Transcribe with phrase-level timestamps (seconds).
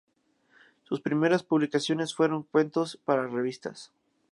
[0.81, 3.91] Sus primeras publicaciones fueron cuentos para revistas.